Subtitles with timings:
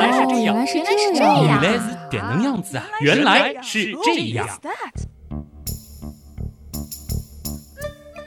[0.00, 1.44] 来是这样，原来是原这样。
[1.44, 2.62] 原来是点能样。
[2.62, 4.48] 子啊，原来是这样。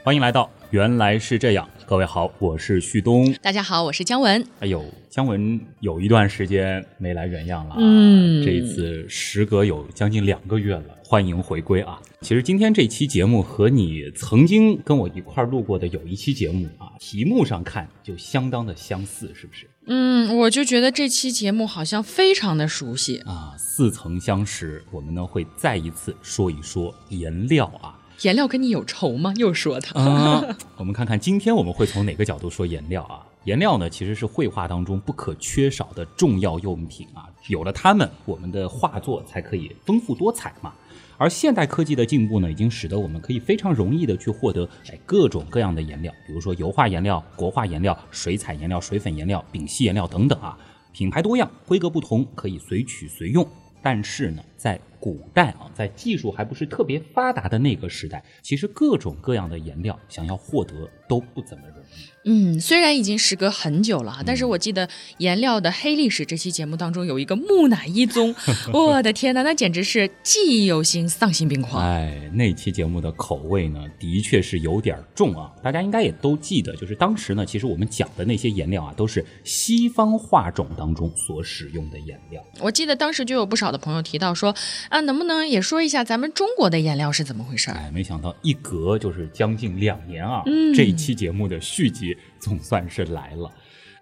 [0.04, 3.32] 欢迎来到原来是这样，各位好，我是旭东。
[3.34, 4.44] 大家好，我是姜文。
[4.58, 12.02] 哎呦，姜文有一段时间没来原样了，嗯这一次时隔有将近两个月了，欢迎回归啊！
[12.20, 19.70] 其实今天这期节目和你曾经跟我一块儿录过的有一期节目啊，题目上看就相当的相似，是不是？
[19.86, 23.18] 嗯，我就觉得这期节目好像非常的熟悉。
[23.18, 27.94] 啊，似曾相识，我们呢会再一次说一说颜料啊。
[28.24, 29.34] 颜料跟你有仇吗？
[29.36, 30.00] 又说他。
[30.00, 30.42] 啊，
[30.78, 33.20] 我们看看今天我们会从哪个角度说颜料啊？
[33.44, 37.28] 颜料呢，其实是绘画当中不可缺少的重要用品啊。
[37.48, 40.72] 有了它们，我们的画作才可以丰富多彩嘛。
[41.18, 50.56] 而现代科技的进步呢，已经使得我们可以非常容易的去获得哎各种各样的颜料，比如说油画颜料、国画颜料、水彩颜料、水粉颜料、丙烯颜料等等啊，
[50.92, 53.46] 品牌多样，规格不同，可以随取随用。
[53.84, 62.08] 但是呢，在古代啊，在技术还不是特别发达的那个时代，其实各种各样的颜料想要获得都不怎么容易。
[62.24, 68.34] 嗯，虽然已经时隔很久了，但是我记得颜料的黑历史这期节目当中有一个木乃伊宗，
[68.72, 71.84] 我的天呐，那简直是记忆犹新，丧心病狂。
[71.84, 75.52] 哎，那期节目的口味呢，的确是有点重啊。
[75.62, 82.42] 大家应该也都记得，就是当时呢，其实我们讲的那些颜料啊，都是西方画种当中所使用的颜料。
[82.60, 84.54] 我记得当时就有不少的朋友提到说，
[84.88, 87.74] 啊，能不能也说一下咱们中国的颜料是怎么回事儿？
[87.76, 93.50] 哎，没想到一隔就是将近两年啊，嗯这一期节目的续集总算是来了。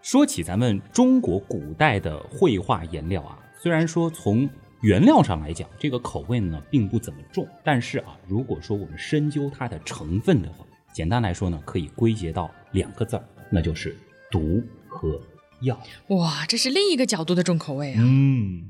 [0.03, 4.49] 说起咱们中国古代的绘画颜料啊，虽然说从
[4.81, 13.97] 原料上来讲，这个口味呢并不怎么重，但是啊，如果说我们深究它的成分的话，简单来说呢，可以归结到两个字儿，那就是
[14.29, 15.21] 毒和
[15.61, 15.81] 药。
[16.09, 18.01] 哇，这是另一个角度的重口味啊！
[18.01, 18.67] 嗯，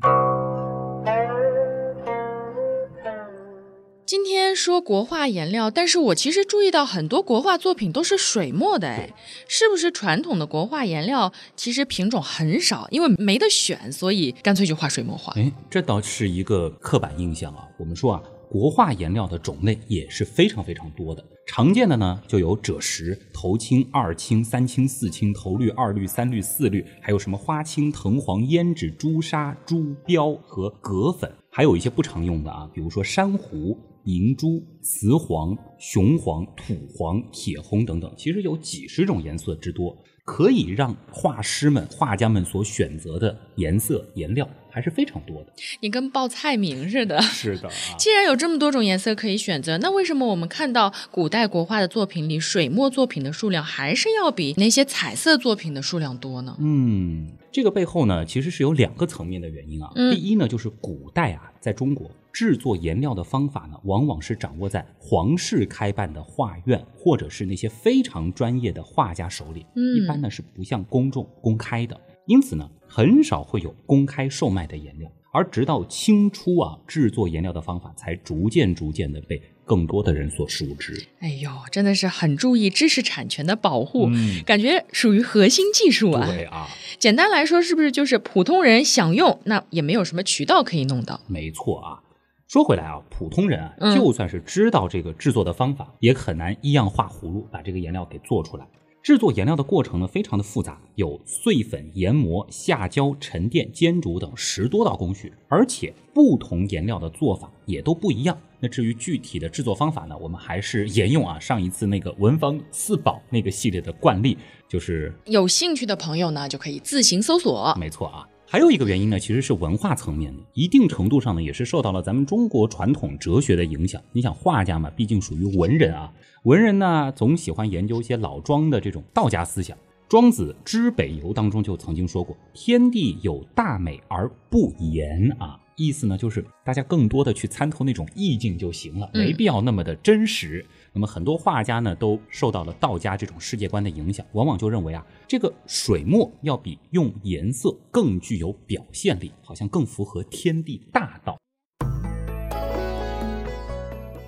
[4.12, 9.14] 今天说国画颜料，但是我其实注意到很多国画作品都是水墨的，哎，
[9.48, 15.32] 是不是传统的国画颜料其实品种很少，因为没得选，所以干脆就画水墨画？
[15.40, 17.66] 哎，这倒是一个刻板印象啊。
[17.78, 21.24] 我们说啊，国画颜料的种类也是非常非常多的。
[21.46, 45.52] 常见的呢，就有赭石、头青、二青、三青、四青、头绿、二绿、三绿、四绿，还有什么花青、藤黄、胭脂、朱砂、朱标和葛粉，还有一些不常用的啊，比如说珊瑚、银珠、雌黄、雄黄、土黄、铁红等等，其实有几十种颜色之多，可以让画师们、画家们所选择的颜色、颜料还是非常多的。
[45.80, 47.20] 你跟报菜名似的。
[47.22, 56.56] 是的啊， 既然有这么多种颜色可以选择，那为什么我们看到古代国画的作品里，水墨作品的数量还是要比那些彩色作品的数量多呢？
[56.60, 59.92] 嗯，这个背后呢，其实是有两个层面的原因啊。
[59.94, 75.10] 嗯第一呢，就是古代啊，在中国制作颜料的方法呢，往往是掌握在皇室开办的画院或者是那些非常专业的画家手里，嗯一般呢是不向公众公开的，因此呢，很少会有公开售卖的颜料。
[75.34, 81.06] 而直到清初啊，制作颜料的方法才逐渐逐渐的被更多的人所熟知。
[81.20, 86.26] 哎呦，真的是很注意知识产权的保护，嗯感觉属于核心技术啊。
[86.26, 86.68] 对啊，
[86.98, 91.20] 简单来说，是不是就是普通人想用，那也没有什么渠道可以弄到？
[91.26, 92.00] 没错啊。
[92.48, 98.66] 说回来啊，普通人啊，嗯就算是知道这个制作的方法，也很难一样画葫芦把这个颜料给做出来。
[99.02, 108.38] 制作颜料的过程呢，非常的复杂，有碎粉、研磨、下胶、沉淀、煎煮等十多道工序，而且不同颜料的做法也都不一样。
[108.60, 117.74] 那至于具体的制作方法呢，我们还是沿用啊上一次那个文房四宝那个系列的惯例，就是有兴趣的朋友呢，就可以自行搜索。
[117.76, 118.28] 没错啊。
[118.52, 123.98] 还有一个原因呢，其实是文化层面的，一定程度上呢，也是受到了咱们中国传统哲学的影响。
[124.12, 129.74] 你想，画家嘛，毕竟属于文人啊，文人呢总喜欢研究一些老庄的这种道家思想。
[130.06, 140.66] 庄子《知北游》当中就曾经说过：“天地有大美而不言啊。”意思呢，就是大家更多的去参透那种意境就行了，嗯没必要那么的真实。
[140.94, 151.38] 那么很多画家呢，都受到了道家这种世界观的影响，往往就认为啊，这个水墨要比用颜色更具有表现力，好像更符合天地大道。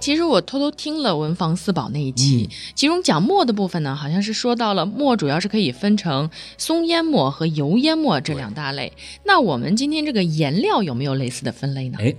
[0.01, 8.93] 其实我偷偷听了文房四宝那一期，其中讲墨的部分呢，好像是说到了墨主要是可以分成松烟墨和油烟墨这两大类。
[9.25, 11.99] 那我们今天这个颜料有没有类似的分类呢？
[12.01, 12.15] 哎，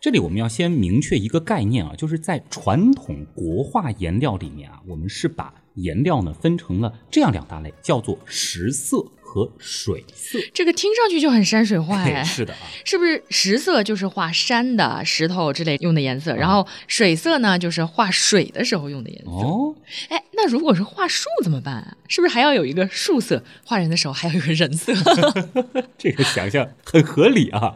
[0.00, 10.38] 这里我们要先明确一个概念啊，就是在传统国画颜料里面啊，我们是把颜料呢分成了这样两大类，叫做实色和水色。
[10.54, 19.30] 这个听上去就很山水画哎，是的啊，是不是石色就是画山的石头之类用的颜色，然后水色呢就是画水的时候用的颜色。
[19.30, 19.74] 哦，
[20.08, 21.96] 哎，那如果是画树怎么办啊？
[22.08, 23.42] 是不是还要有一个树色？
[23.64, 24.94] 画人的时候还要有个人色？
[25.98, 27.74] 这个想象很合理啊。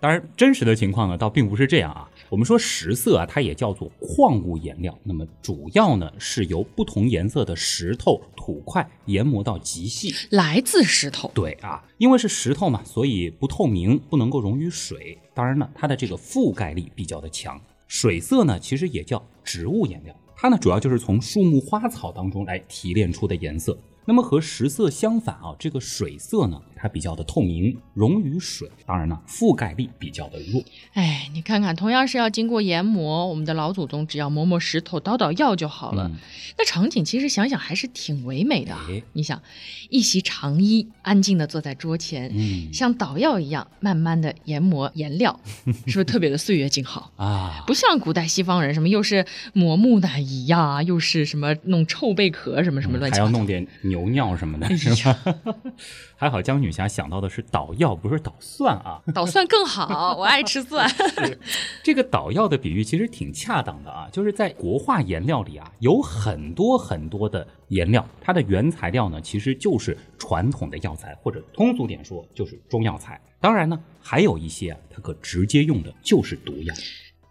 [0.00, 2.08] 当然，真实的情况呢，倒并不是这样啊。
[2.34, 10.12] 我们说石色啊，它也叫做矿物颜料，那么主要呢是由不同颜色的石头、土块研磨到极细。
[10.30, 11.30] 来自石头。
[11.32, 15.16] 对啊，因为是石头嘛，所以不透明，不能够溶于水。
[15.32, 17.56] 当然呢，它的这个覆盖力比较的强。
[17.86, 23.78] 水色呢，其实也叫植物颜料，它呢主要就是从树木花草当中来提炼出的颜色。
[24.04, 30.62] 那么和石色相反啊，这个水色呢，它比较的透明，溶于水，当然呢，覆盖力比较的弱。
[30.92, 36.08] 哎，你看看，同样是要经过研磨，我们的老祖宗只要磨磨石头、捣捣药就好了。
[36.12, 36.16] 嗯
[36.56, 39.02] 那场景其实想想还是挺唯美的啊哎。
[39.12, 39.42] 你想，
[39.90, 47.10] 一袭长衣，安静的坐在桌前，嗯像捣药一样，慢慢的研磨颜料， 是不是特别的岁月静好？
[47.16, 53.26] 啊，不像古代西方人，什么又是磨木乃伊呀，又是什么弄臭贝壳，什么什么乱七八糟。
[53.26, 55.34] 还要弄点牛尿什么的， 哎是吧？
[56.16, 59.00] 还好江女侠想到的是捣药，不是捣蒜啊。
[59.14, 60.90] 捣蒜更好，我爱吃蒜。
[61.84, 73.20] 这个捣药的比喻其实挺恰当的啊，就是在国画颜料里啊，有很多很多的颜料，它的原材料呢其实就是传统的药材，或者通俗点说就是中药材。
[73.38, 76.74] 当然呢，还有一些啊，它可直接用的就是毒药。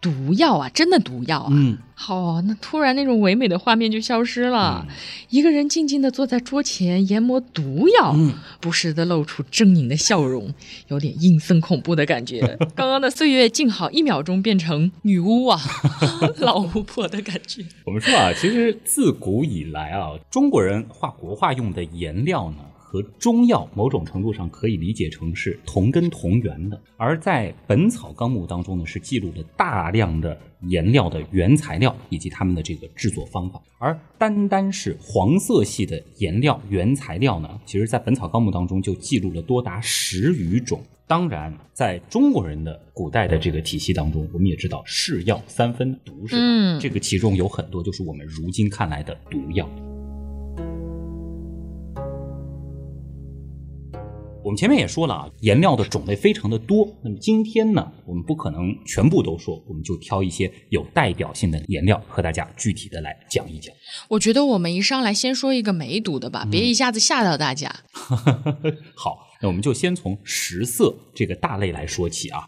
[0.04, 1.48] 毒药啊，真的毒药啊！
[1.52, 4.86] 嗯，好、那突然那种唯美的画面就消失了。
[4.88, 4.94] 嗯
[5.30, 10.54] 一个人静静地坐在桌前研磨毒药，嗯不时地露出狰狞的笑容，
[10.90, 12.40] 有点阴森恐怖的感觉。
[12.76, 15.60] 刚刚的岁月静好，一秒钟变成女巫啊，
[16.38, 17.66] 老巫婆的感觉。
[17.86, 22.58] 我们说啊，其实自古以来啊，中国人画国画用的颜料呢，
[22.94, 26.80] 和中药某种程度上可以理解成是同根同源的。
[26.96, 33.60] 而在《本草纲目》当中呢，是记录了大量的颜料的原材料以及它们的这个制作方法。
[33.80, 40.80] 而单单是黄色系的颜料原材料呢，其实在《本草纲目》当中就记录了多达十余种。
[41.08, 46.42] 当然，在中国人的古代的这个体系当中，我们也知道是药三分毒，是吧？
[46.44, 49.68] 嗯这个其中有很多就是我们如今看来的毒药。
[54.44, 56.86] 我们前面也说了啊，颜料的种类非常的多。
[57.02, 63.74] 那么今天呢，我们不可能全部都说，我们就挑一些有代表性的颜料和大家具体的来讲一讲。
[64.10, 67.74] 我觉得我们一上来先说一个梅毒的吧，别一下子吓到大家。
[68.96, 72.42] 好，那我们就先从石色这个大类来说起啊。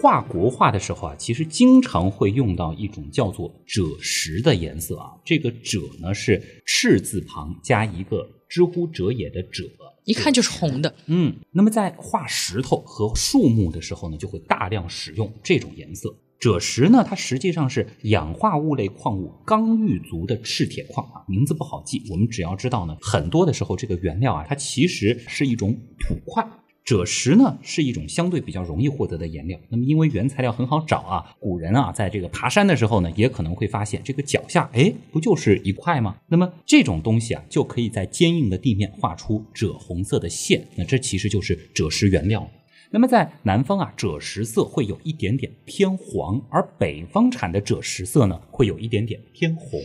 [0.00, 5.10] 画国画的时候啊，其实经常会用到一种叫做赭石的颜色啊。
[5.24, 9.64] 这个赭呢是赤字旁加一个知乎者也的者，
[10.04, 10.94] 一看就是红的。
[11.06, 16.14] 嗯，那么在画石头和树木的时候呢，就会大量使用这种颜色。
[16.40, 22.02] 赭石呢，它实际上是氧化物类矿物刚玉族的赤铁矿啊，名字不好记。
[22.10, 26.48] 我们只要知道呢，很多的时候这个原料啊，它其实是一种土块。
[26.88, 36.16] 赭石呢是一种相对比较容易获得的颜料，那么因为原材料很好找啊，古人啊在这个爬山的时候呢，也可能会发现这个脚下，哎，不就是一块吗？
[36.28, 42.50] 那么这种东西啊，就可以在坚硬的地面画出赭红色的线，那这其实就是赭石原料。
[42.90, 49.78] 那么在南方啊，赭石色会有一点点偏黄，而北方产的赭石色呢，会有一点点偏红。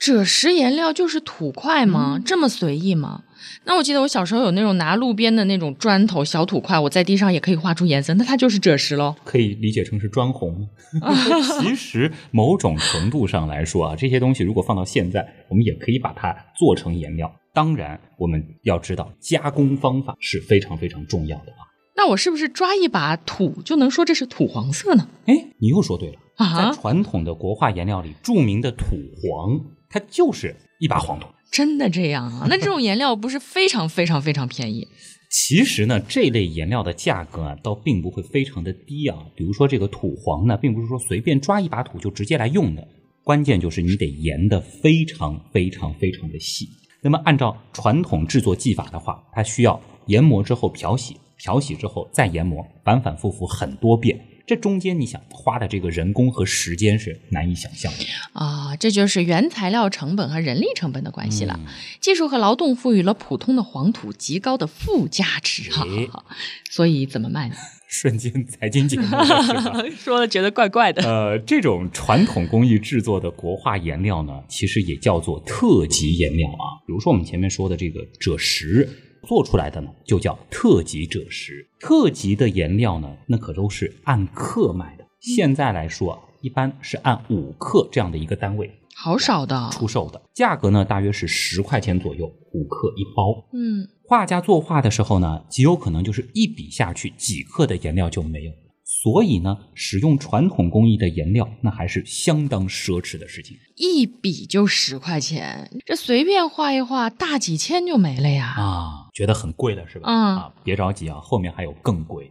[0.00, 2.18] 赭石颜料就是土块吗？
[2.18, 3.22] 这么随意吗？
[3.64, 9.14] 那我记得我小时候有那种拿路边的那种砖头小土块，我在地上也可以画出颜色，那它就是赭石喽。
[9.24, 10.68] 可以理解成是砖红吗？
[11.60, 17.32] 其实某种程度上来说啊，这些东西如果放到现在，我们也可以把它做成颜料。
[17.54, 21.68] 当然，我们要知道加工方法是非常非常重要的啊。
[21.94, 25.06] 那我是不是抓一把土就能说这是土黄色呢？
[25.26, 31.26] 哎，你又说对了，在啊，传统的国画颜料里，著名的土黄，它就是一把黄土。
[31.52, 32.46] 真的这样啊？
[32.48, 34.88] 那这种颜料不是非常非常非常便宜？
[35.30, 39.18] 其实呢，这类颜料的价格啊，倒并不会非常的低啊。
[39.36, 42.86] 比如说这个土黄呢，并不是说随便抓一把土就直接来用的，
[43.22, 46.68] 关键就是你得研得非常非常非常的细。
[47.02, 58.04] 那么按照传统制作技法的话，它需要研磨之后漂洗，漂洗之后再研磨，反反复复很多遍，这中间你想花的这个人工和时间是难以想象的。
[58.32, 61.58] 啊，这就是原材料成本和人力成本的关系了。
[61.58, 61.66] 嗯
[62.00, 66.36] 技术和劳动赋予了普通的黄土极高的附加值，哈哎哈哈。
[66.68, 67.54] 所以怎么卖呢？
[67.88, 69.06] 瞬间财经节目？
[69.96, 71.02] 说了觉得怪怪的。
[71.04, 76.82] 呃，这种传统工艺制作的国画颜料呢，其实也叫做特级颜料啊。
[76.86, 78.88] 比如说我们前面说的这个赭石
[79.26, 81.66] 做出来的呢，就叫特级赭石。
[81.80, 85.04] 特级的颜料呢，那可都是按克卖的。
[85.20, 93.48] 现在来说啊，一般是按五克这样的一个单位好少的，出售的，价格呢大约是十块钱左右，五克一包。
[93.52, 98.56] 嗯，画家作画的时候呢，极有可能就是一笔下去几克的颜料就没有了。
[99.00, 103.56] 所以呢，使用传统工艺的颜料，那还是相当奢侈的事情。
[103.76, 108.54] 一笔就十块钱，这随便画一画，大几千就没了呀。
[108.56, 110.08] 啊，觉得很贵了是吧？
[110.08, 112.30] 嗯啊，别着急啊，后面还有更贵。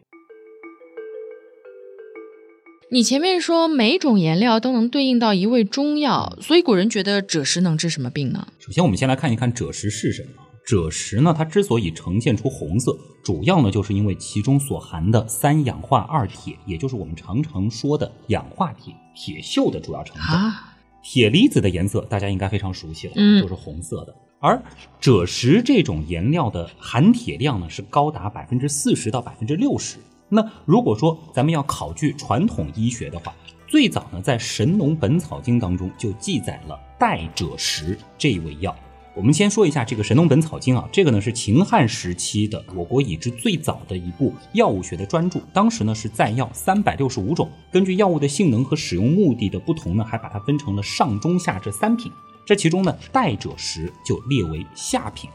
[2.91, 8.48] 你前面说每种颜料都能对应到一味中药，所以古人觉得赭石能治什么病呢？
[8.60, 10.30] 首先，我们先来看一看赭石是什么。
[10.72, 20.25] 赭石呢，它之所以呈现出红色，主要呢就是因为其中所含的三氧化二铁，也就是我们常常说的氧化铁，铁锈的主要成分。
[20.28, 20.74] 啊，
[21.04, 24.16] 铁离子的颜色大家应该非常熟悉了，嗯就是红色的。
[24.40, 24.63] 而
[25.01, 29.98] 赭石这种颜料的含铁量呢是高达百分之四十到百分之六十。
[30.30, 33.36] 那如果说咱们要考据传统医学的话，
[33.68, 38.74] 最早呢在《神农本草经》当中就记载了代赭石这一味药。
[39.13, 45.38] 我们先说一下这个《神农本草经》啊，这个呢是秦汉时期的我国已知最早的一部药物学的专著。
[45.51, 52.10] 当时呢是载药三百六十五种，根据药物的性能和使用目的的不同呢，还把它分成了上、中、下这三品。
[52.46, 55.30] 这其中呢，代赭石就列为下品。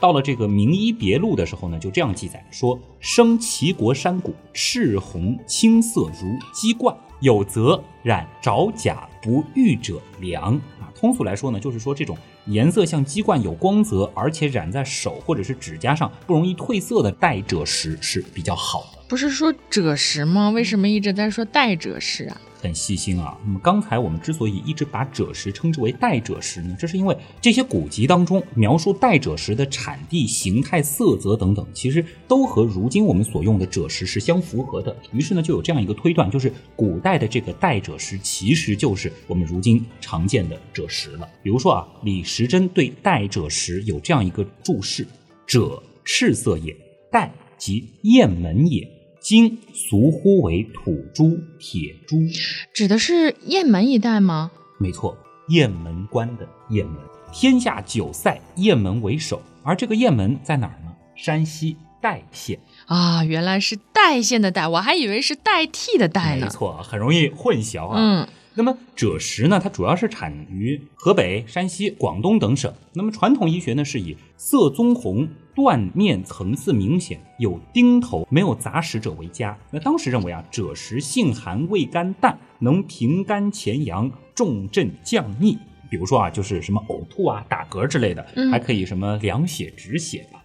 [0.00, 10.54] 到了这个《名医别录》的时候呢，就这样记载说：生齐国山谷，赤红青色如鸡冠，有则染着甲不愈者良。
[10.80, 12.16] 啊，通俗来说呢，就是说这种
[12.46, 19.02] 颜色像鸡冠有光泽，而且染在手或者是指甲上不容易褪色的带赭石是比较好的。
[19.08, 20.50] 不是说赭石吗？
[20.50, 22.40] 为什么一直在说带赭石啊？
[22.60, 23.36] 很细心啊。
[23.44, 34.94] 那么刚才我们之所以一直把赭石称之为代赭石呢，这是因为这些古籍当中描述代赭石的产地、形态、色泽等等，其实都和如今我们所用的赭石是相符合的。
[35.12, 41.28] 于是呢，就有这样一个推断，就是古代的这个代赭石其实就是我们如今常见的赭石了。
[41.42, 45.06] 比如说啊，李时珍对代赭石有这样一个注释：
[45.46, 46.74] 赭，赤色也；
[47.10, 48.99] 代即雁门也。
[49.20, 52.16] 今俗呼为土猪、铁猪。
[52.72, 54.50] 指的是雁门一带吗？
[54.78, 55.16] 没错，
[55.48, 56.96] 雁门关的雁门，
[57.30, 59.42] 天下九塞，雁门为首。
[59.62, 60.90] 而这个雁门在哪儿呢？
[61.14, 62.58] 山西代县。
[62.86, 66.46] 啊，原来是代县的代，我还以为是代替的代呢。
[66.46, 67.96] 没错，很容易混淆啊。
[67.98, 72.72] 嗯，那么赭石呢，它主要是产于河北、山西、广东等省。
[72.92, 79.56] 那么传统医学呢，是以色棕红、断面层次明显、有钉头、没有杂石者为佳。
[79.70, 85.56] 那当时认为啊，赭石性寒、味甘淡，能平肝潜阳、重镇降逆。
[85.88, 90.39] 比如说啊，就是什么呕吐啊、打嗝之类的，还可以什么凉血止血吧。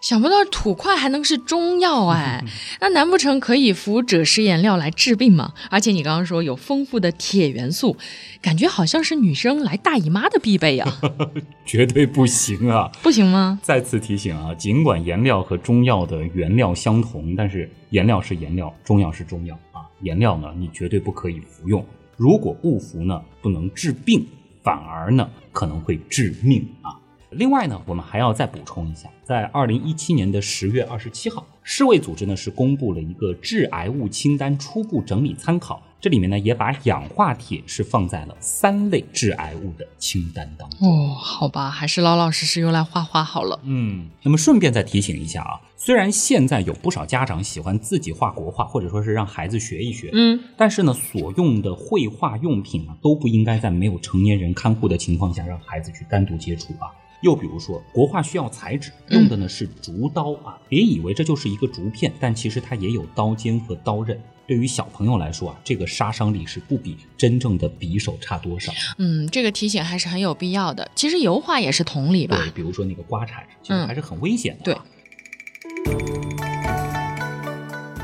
[0.00, 2.44] 想不到土块还能是中药哎，
[2.80, 5.52] 那难不成可以服赭石颜料来治病吗？
[5.70, 7.96] 而且你刚刚说有丰富的铁元素，
[8.40, 10.86] 感觉好像是女生来大姨妈的必备呀，
[11.66, 12.90] 绝对不行啊！
[13.02, 13.58] 不行吗？
[13.62, 19.82] 再次提醒啊，尽管颜料和中药的原料相同，但是颜料是颜料，中药是中药啊。
[20.02, 21.84] 颜料呢，你绝对不可以服用。
[22.16, 24.26] 如果不服呢，不能治病，
[24.62, 26.97] 反而呢可能会致命啊。
[27.30, 40.88] 另外呢，我们还要再补充一下，在二零一七年的十月二十七号，世卫组织呢是公布了一个致癌物清单初步整理参考，这里面呢也把氧化铁是放在了三类致癌物的清单当中。
[40.88, 43.60] 哦，好吧，还是老老实实用来画画好了。
[43.64, 56.88] 嗯，那么顺便再提醒一下啊，虽然现在有不少家长喜欢自己画国画，或者说是让孩子学一学，嗯，但是呢，所用的绘画用品啊，都不应该在没有成年人看护的情况下让孩子去单独接触啊。
[57.22, 64.20] 又比如说，国画需要裁纸，用的呢是竹刀啊，别以为这就是一个竹片，但其实它也有刀尖和刀刃。
[64.46, 68.72] 对于小朋友来说啊，这个杀伤力是不比真正的匕首差多少。
[68.96, 70.90] 嗯，这个提醒还是很有必要的。
[70.94, 72.50] 其实油画也是同理吧对，。
[72.52, 74.84] 比如说那个刮铲，其实嗯还是很危险的、啊。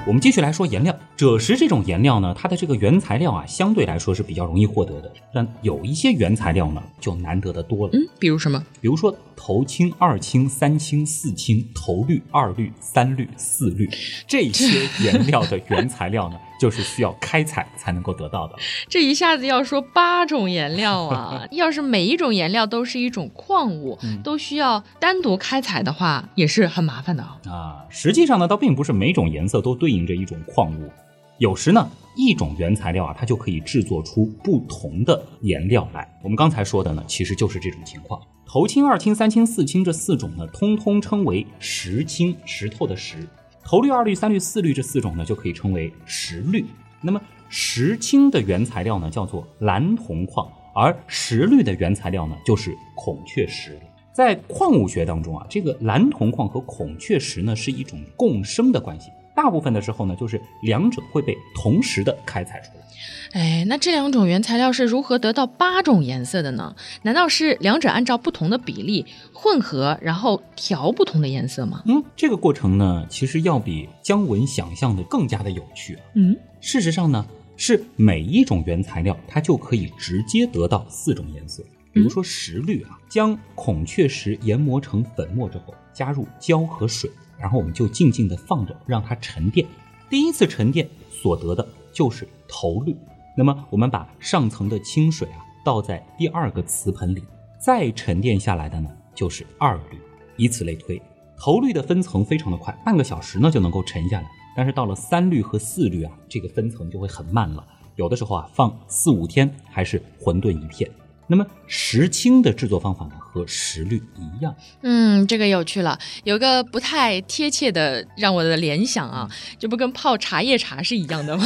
[0.06, 7.94] 我们继续来说颜料，赭石这种颜料呢，它的这个原材料啊，相对来说是比较容易获得的，但有一些原材料呢，就难得的多了。
[7.94, 8.62] 嗯，比如什么？
[8.82, 13.88] 比如说头青、二青、三青、四青、头绿、二绿、三绿、四绿
[14.28, 18.54] 这些颜料的原材料呢，就是需要开采才能够得到的。
[18.88, 27.38] 这一下子要说八种颜料啊， 要是每一种颜料都是一种矿物，都需要单独开采的话，也是很麻烦的啊。
[27.46, 30.90] 啊，实际上呢，倒并不是每种颜色都对应着一种矿物，
[31.38, 36.08] 有时呢，一种原材料啊，它就可以制作出不同的颜料来。
[36.22, 38.20] 我们刚才说的呢，其实就是这种情况。
[38.46, 43.26] 头青、二青、三青、四青这四种呢，通通称为石青，石头的石。
[43.64, 46.66] 头绿、二绿、三绿、四绿这四种呢，就可以称为石绿。
[47.00, 53.80] 那么石青的原材料呢，叫做蓝铜矿，而石绿的原材料呢，就是孔雀石。
[54.12, 59.10] 在矿物学当中啊，这个蓝铜矿和孔雀石呢是一种共生的关系。
[59.34, 62.84] 大部分的时候呢，就是两者会被同时的开采出来。
[63.32, 66.76] 哎，那这两种原材料是如何得到八种颜色的呢？
[67.02, 71.82] 难道是两者按照不同的比例混合，然后调不同的颜色吗？
[71.86, 75.94] 嗯，这个过程呢，其实要比姜文想象的更加的有趣。
[75.96, 77.26] 啊嗯，事实上呢，
[77.56, 81.64] 是每一种原材料它就可以直接得到四种颜色。
[81.92, 87.10] 比如说石绿啊，将孔雀石研磨成粉末之后，加入胶和水，
[87.44, 89.66] 然后我们就静静的放着，让它沉淀。
[90.08, 92.96] 第一次沉淀所得的就是头绿。
[93.36, 97.22] 那么我们把上层的清水啊倒在第二个瓷盆里，
[97.60, 99.98] 再沉淀下来的呢就是二绿，
[100.38, 100.98] 以此类推。
[101.36, 104.26] 头绿的分层非常的快，半个小时呢就能够沉下来。
[104.56, 107.62] 但是到了三绿和四绿啊，这个分层就会很慢了，
[107.96, 110.90] 有的时候啊放四五天还是混沌一片。
[111.26, 114.54] 那么石青的制作方法呢，和石绿一样。
[114.82, 119.28] 嗯，这个有趣了，有个不太贴切的让我的联想啊，
[119.58, 121.44] 这不跟泡茶叶茶是一样的吗？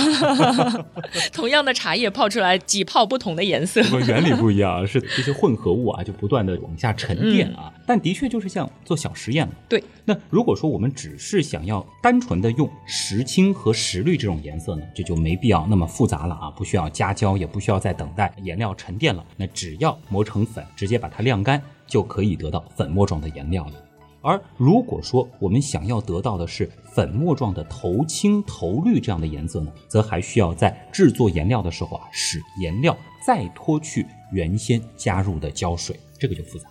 [1.33, 7.73] 同样的茶叶泡出来几泡不同的颜色，原理不一样，是这些混合物啊，就不断的往下沉淀啊。
[7.87, 9.53] 但的确就是像做小实验了。
[9.69, 9.83] 对。
[10.05, 19.25] 那如果说我们只是想要单纯的用石青和石绿这种颜色呢，这就没必要那么复杂了啊，不需要加胶，也不需要再等待颜料沉淀了。
[19.37, 23.73] 那只要磨成粉，直接把它晾干，就可以得到粉末状的颜料了。
[24.21, 36.69] 而如果说我们想要得到的是粉末状的头青、头绿这样的颜色呢，则还需要在制作颜料的时候啊，使颜料再脱去原先加入的胶水，这个就复杂。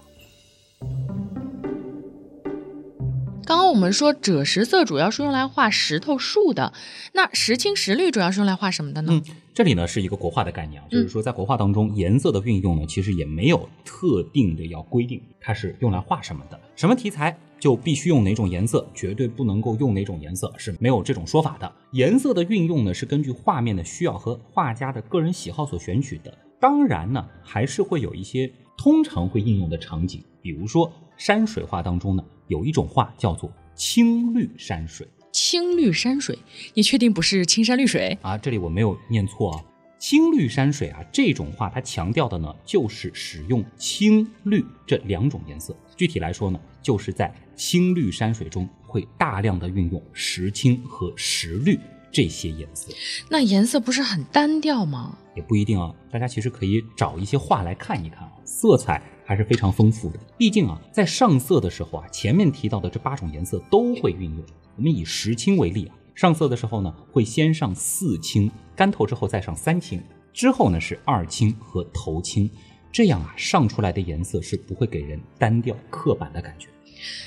[3.45, 6.73] 刚刚我们说赭石色主要是用来画石头树的，
[7.13, 9.13] 那石青、石绿主要是用来画什么的呢？
[9.13, 9.23] 嗯，
[9.58, 21.74] 这里呢是一个国画的概念啊，就是说在国画当中，颜色的运用呢，其实也没有特定的要规定它是用来画什么的，什么题材就必须用哪种颜色，绝对不能够用哪种颜色是没有这种说法的。
[21.93, 32.24] 颜色的运用呢是根据画面的需要和画家的个人喜好所选取的，当然呢还是会有一些通常会应用的场景，比如说山水画当中呢。
[32.48, 35.06] 有一种画叫做青绿山水，
[35.39, 36.39] 青绿山水，
[36.73, 38.36] 你确定不是青山绿水啊？
[38.36, 39.63] 这里我没有念错啊，
[40.00, 45.78] 青绿山水啊，这种画它强调的呢，就是使用青绿这两种颜色。
[45.95, 51.80] 具体来说呢，就是在青绿山水中会大量的运用石青和石绿
[52.12, 52.91] 这些颜色。
[53.30, 55.15] 那颜色不是很单调吗？
[55.36, 59.00] 也不一定啊，大家其实可以找一些画来看一看啊，色彩。
[59.27, 60.19] 还是非常丰富的。
[60.37, 64.43] 毕竟啊，在上色的时候啊，前面提到的这八种颜色都会运用。
[64.77, 72.49] 我们以石青为例啊，上色的时候呢，会先上四青，干透之后再上三青，之后呢是二青和头青，
[72.89, 76.69] 这样啊上出来的颜色是不会给人单调刻板的感觉。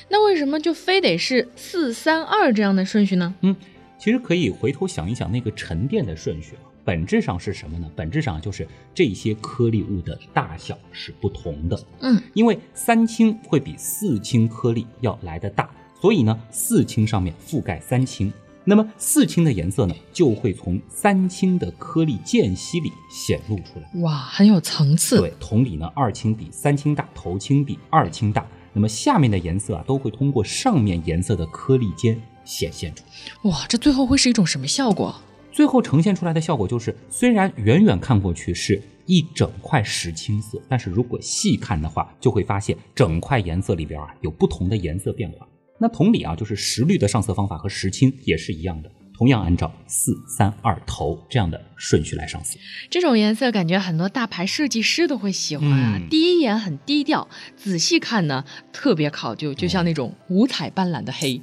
[0.08, 3.34] 那为什么就非得是四三二这样的顺序呢？
[3.42, 3.54] 嗯，
[3.98, 6.69] 其实可以回头想一想那个沉淀的顺序啊。
[6.85, 7.90] 本质上是什么呢？
[7.95, 11.79] 本质上就是这些颗粒物的大小是不同的。
[12.01, 18.33] 嗯，因为三氢会比四氢颗粒要来的大，所以呢，四氢上面覆盖三氢，
[18.64, 24.01] 那么四氢的颜色呢，就会从三氢的颗粒间隙里显露出来。
[24.01, 25.19] 哇，很有层次。
[25.19, 33.51] 对，同理呢，二氢比三氢大，头氢比二氢大，那么下面的颜色啊，都会通过上面颜色的颗粒间显现出来。
[33.51, 35.14] 哇，这最后会是一种什么效果？
[35.52, 45.46] 最后呈现出来的效果就是，虽然远远看过去是一整块石青色，但是如果细看的话，就会发现整块颜色里边啊有不同的颜色变化。
[45.78, 52.59] 那同理啊，就是石绿的上色方法和石青也是一样的，同样按照四三二头这样的顺序来上色。
[52.88, 55.98] 这种颜色感觉很多大牌设计师都会喜欢啊。
[55.98, 61.38] 嗯第一眼很低调，仔细看呢特别考究，就像那种五彩斑斓的黑。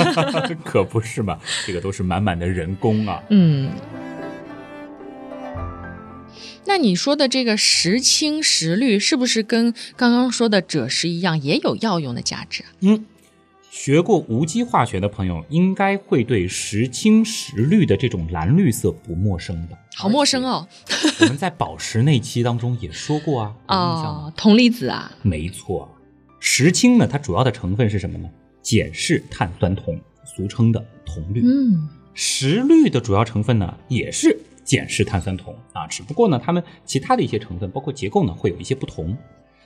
[0.64, 3.22] 可不是嘛，这个都是满满的人工啊。
[3.28, 3.70] 嗯。
[6.64, 12.68] 那你说的这个石青、石绿，是不是跟刚刚说的赭石一样，也有药用的价值啊？
[12.80, 13.04] 嗯，
[13.70, 19.78] 学过无机化学的朋友应该会对石青、石绿的这种蓝绿色不陌生的。
[19.94, 20.66] 好陌生哦！
[21.22, 24.24] 我们在宝石那期当中也说过啊， 有印象吗？
[24.26, 25.88] 哦，铜离子啊，没错，
[26.40, 28.28] 石青呢，它主要的成分是什么呢？
[28.64, 31.40] 碱式碳酸铜，俗称的铜绿。
[31.42, 39.16] 嗯，石绿的主要成分呢，也是碱式碳酸铜啊，只不过呢，它们其他的一些成分，包括结构呢，会有一些不同。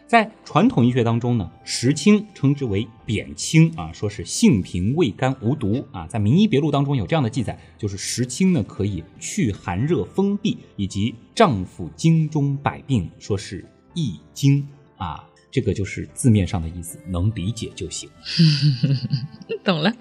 [0.07, 6.07] 在传统医学当中呢，石青称之为扁青啊，说是性平味甘无毒啊。
[6.07, 13.65] 在《名医别录》当中有这样的记载，就是石青呢可以去寒热风痹以及丈夫经中百病，说是
[13.95, 15.25] 益精啊。
[15.51, 18.11] 这个就是字面上的意思，能理解就行。
[19.65, 19.93] 懂了。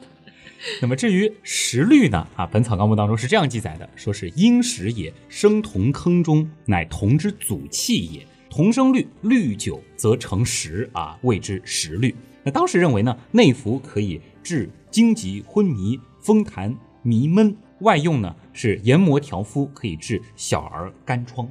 [0.81, 2.27] 那么至于石绿呢？
[2.35, 8.27] 啊，《本草纲目》当中是这样记载的，说是阴石也，生铜坑中，乃铜之祖气也。
[8.55, 12.13] 铜生绿，绿久则成石啊，谓之石绿。
[12.43, 21.49] 那当时认为呢，内服可以治荆棘、昏迷、风痰、迷闷；外用呢是研磨调敷，可以治小儿干疮。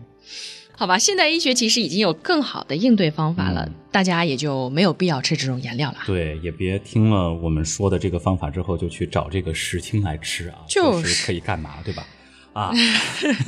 [0.71, 5.99] 好吧，现代医学其实已经有更好的应对方法了，嗯大家也就没有必要吃这种颜料了。
[6.07, 12.07] 对，也别听了我们说的这个方法之后就去找这个石青来吃啊，就是说可以干嘛，对吧？
[12.53, 12.71] 啊，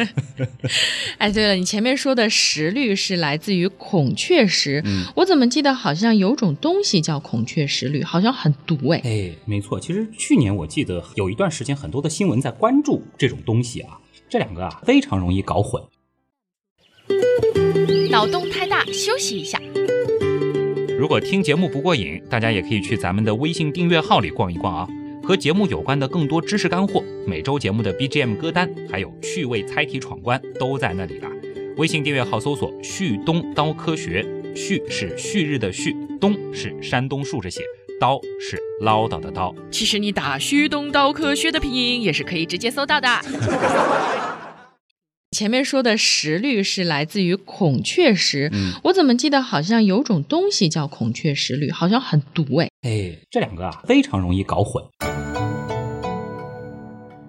[1.19, 9.01] 哎，对了，你前面说的石绿是来自于孔雀石，嗯我怎么记得好像有种东西叫孔雀石绿，好像很毒哎。
[9.05, 15.83] 哎，没错，其实去年我记得有一段时间，很多的新闻在关注这种东西啊，这两个啊非常容易搞混。
[18.11, 19.61] 脑洞太大，休息一下。
[20.99, 24.89] 如果听节目不过瘾，大家也可以去咱们的微信订阅号里逛一逛啊，
[25.25, 31.31] 和节目有关的更多知识干货，每周节目的 BGM 歌单，还有趣味猜题闯关都在那里啦。
[31.79, 37.63] 微信订阅号搜索“旭东刀科学”，旭是旭日的旭，东是山东竖着写，
[37.99, 39.55] 刀是唠叨的刀。
[39.71, 43.09] 其实你打“旭东刀科学”的拼音也是可以直接搜到的。
[45.33, 52.69] 前面说的石绿是来自于孔雀石，嗯，我怎么记得好像有种东西叫孔雀石绿，好像很毒哎。
[52.85, 54.85] 哎，这两个啊非常容易搞混。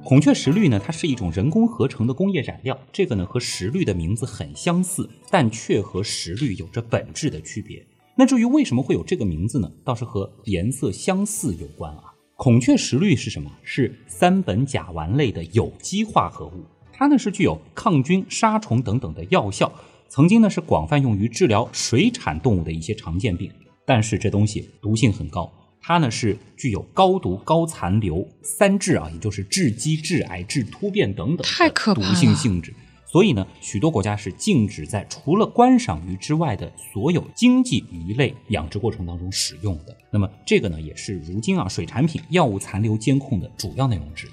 [0.03, 7.81] 孔雀石绿呢，它是一种人工合成的工业染料，这个呢和石绿的名字很相似，但却和石绿有着本质的区别。
[8.17, 9.71] 那至于为什么会有这个名字呢？
[9.85, 12.03] 倒是和颜色相似有关啊。
[12.35, 13.49] 孔雀石绿是什么？
[13.63, 19.71] 是三苯甲烷类的有机化合物，它呢是具有抗菌、杀虫等等的药效，
[20.09, 23.49] 曾经呢是广泛用于治疗水产动物的一些常见病。
[23.85, 32.73] 但是这东西毒性很高，它呢是具有高毒、高残留、三致啊，也就是致畸、致癌、致突变等等太可的毒性性质。
[33.05, 39.95] 所以呢，许多国家是禁止在除了观赏鱼之外的所有经济鱼类养殖过程当中使用的。
[40.11, 44.31] 那么这个呢，也是如今啊水产品药物残留监控的主要内容之一。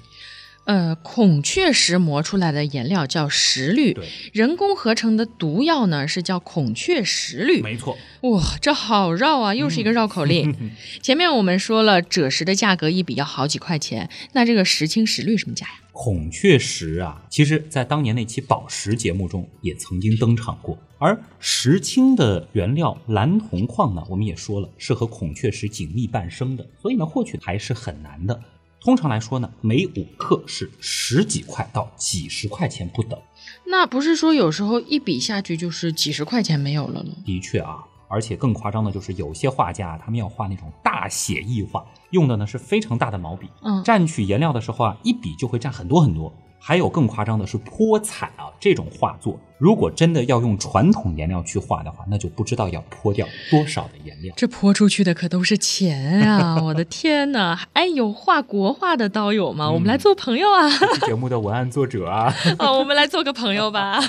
[0.65, 7.61] 呃，孔雀石磨出来的颜料叫石绿，对，人工合成的毒药呢是叫孔雀石绿。
[7.61, 7.97] 没错。
[8.21, 10.55] 哇，这好绕啊，又是一个绕口令。
[11.03, 15.73] 前面我们说了，赭石的价格一笔要好几块钱，那这个石青石绿什么价呀？
[15.91, 20.77] 孔雀石啊，其实在当年那期宝石节目中也曾经登场过。
[20.97, 28.39] 而石青的原料蓝铜矿呢，我们也说了是和孔雀石紧密伴生的，所以呢，获取还是很难的。
[28.83, 33.17] 通常来说呢，每五克是十几块到几十块钱不等。
[33.65, 37.11] 那不是说有时候一笔下去就是几十块钱没有了呢？
[37.25, 37.77] 的确啊，
[38.09, 46.33] 而且更夸张的就是有些画家他们要画那种大写意画，用的呢是非常大的毛笔，嗯蘸取颜料的时候啊，一笔就会蘸很多很多。
[46.65, 54.33] 还有更夸张的是泼彩啊，这种画作，如果真的要用传统颜料去画的话，那就不知道要泼掉多少的颜料。
[54.37, 56.63] 这泼出去的可都是钱啊！
[56.63, 57.67] 我的天哪！
[57.73, 59.69] 哎，有画国画的刀友吗？
[59.69, 60.69] 我们来做朋友啊！
[61.05, 63.99] 节目的文案作者啊， 啊，我们来做个朋友吧。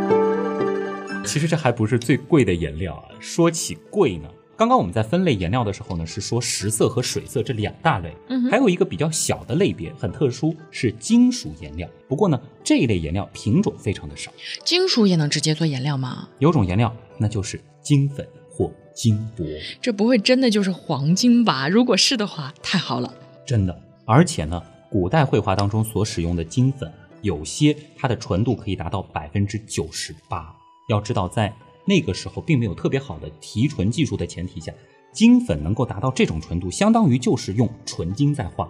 [1.24, 3.08] 其实这还不是最贵的颜料啊。
[3.18, 11.86] 说起贵呢，刚刚我们在分类颜料的时候呢，是说石色和水色这两大类，嗯还有一个比较小的类别，很特殊，是金属颜料。
[12.08, 14.32] 不过呢，这一类颜料品种非常的少，
[14.64, 16.26] 金属也能直接做颜料吗？
[16.38, 19.44] 有种颜料那就是金粉或金箔，
[19.82, 21.68] 这不会真的就是黄金吧？
[21.68, 23.12] 如果是的话，太好了。
[23.44, 23.78] 真的。
[24.06, 26.90] 而且呢，古代绘画当中所使用的金粉，
[27.20, 30.56] 有些它的纯度可以达到百分之九十八。
[30.88, 31.52] 要知道，在
[31.86, 34.72] 那个时候并没有特别好的提纯技术的前提下，
[35.12, 38.68] 金粉能够达到这种纯度，相当于就是用纯金在画。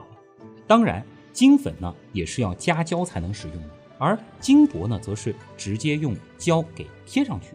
[0.66, 7.48] 当然，金粉呢也是要加胶才能使用的，而金箔呢则是直接用胶给贴上去。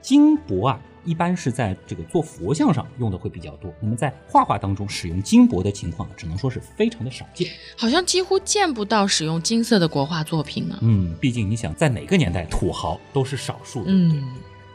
[0.00, 0.80] 金箔啊。
[1.04, 10.78] 一般是在这个做佛像上用的会比较多，那么在画画当中使用金箔的情况，只能说是非常的少见，好像几乎见不到使用金色的国画作品呢。
[10.80, 13.86] 嗯，毕竟你想在哪个年代，土豪都是少数的。
[13.88, 14.32] 嗯，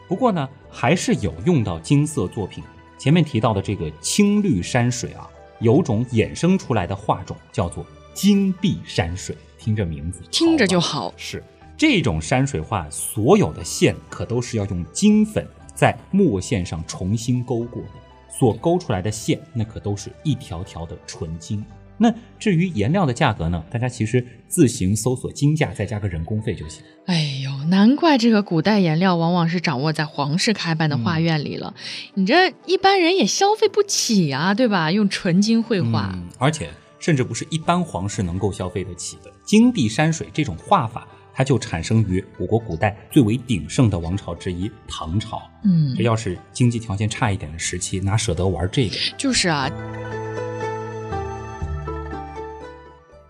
[0.08, 2.64] 不过呢，还是有用到金色作品。
[2.98, 5.28] 前面提到的这个青绿山水啊，
[5.60, 11.12] 有种衍生出来的画种叫做金碧山水，听这名字听着就好。
[11.16, 11.44] 是
[11.76, 15.46] 这种山水画，所有的线可都是要用金粉。
[15.74, 17.90] 在墨线上重新勾过的，
[18.28, 21.64] 所勾出来的线，那可都是一条条的纯金。
[21.98, 23.62] 那至于颜料的价格呢？
[23.70, 26.82] 大家其实自行搜索金价，再加个人工费就行。
[27.06, 31.74] 哎呦，难怪这个古代颜料往往是掌握在皇室开办的画院里了。
[32.14, 34.90] 你这一般人也消费不起啊，对吧？
[34.90, 39.32] 用纯金绘画，而且甚至不是一般皇室能够消费得起的。
[39.44, 41.06] 金碧山水这种画法。
[41.30, 45.40] 它就产生于我国古代最为鼎盛的王朝之一唐朝。
[45.62, 48.96] 嗯，这要是经济条件差一点的时期，哪舍得玩这个？
[49.16, 49.70] 就是啊。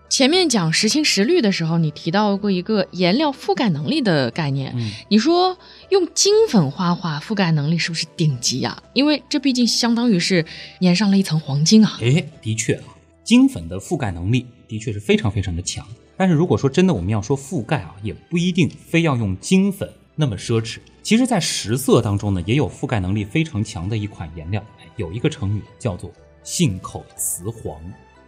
[0.09, 4.73] 前面讲实青实绿的时候，你提到过一个颜料覆盖能力的概念。
[4.75, 5.57] 嗯，你说
[5.89, 8.81] 用金粉画画，覆盖能力是不是顶级啊？
[8.93, 10.43] 因为这毕竟相当于是
[10.81, 11.99] 粘上了一层黄金啊。
[12.01, 12.83] 哎，的确啊，
[13.23, 15.85] 金粉的覆盖能力的确是非常非常的强。
[16.17, 20.79] 但是如果说真的我们要说覆盖啊，也不一定非要用金粉那么奢侈。
[21.01, 24.63] 其实，在实色当中呢，也有覆盖能力非常强的一款颜料。
[24.97, 26.11] 有一个成语叫做
[26.43, 27.79] “信口雌黄”，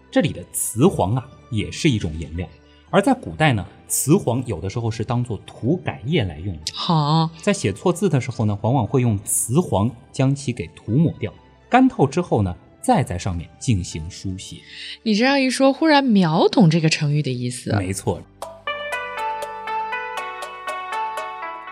[0.10, 2.48] 这里的雌黄啊，也是一种颜料。
[2.90, 6.74] 而在古代呢，雌黄有的时候是当做涂改液来用的。
[6.74, 11.32] 好，在写错字的时候呢，往往会用雌黄将其给涂抹掉，
[11.70, 12.56] 干透之后呢。
[12.84, 14.58] 再在上面进行书写。
[15.04, 17.72] 你这样一说，忽然秒懂这个成语的意思。
[17.76, 18.20] 没错，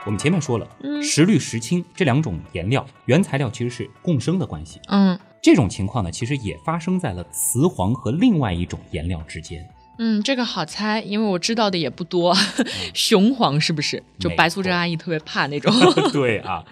[0.05, 0.67] 我们前面说了，
[1.01, 4.79] 石绿、石青这两种颜料原材料其实是共生的关系。
[4.87, 9.67] 嗯，这种情况呢，其实也发生在了雌黄和另外一种颜料之间。
[9.97, 12.35] 嗯，这个好猜，因为我知道的也不多。
[12.93, 14.03] 雄黄是不是？
[14.19, 15.73] 就白素贞阿姨特别怕那种。
[16.13, 16.63] 对啊，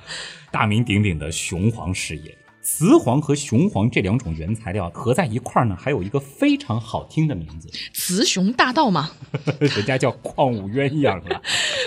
[0.51, 2.37] 大名鼎鼎的雄黄事业。
[2.61, 9.09] 雌黄和雄黄这两种原材料合在一块儿呢，还有一个非常好听的名字——雌雄大盗嘛。
[9.57, 11.41] 人家叫矿物鸳鸯了。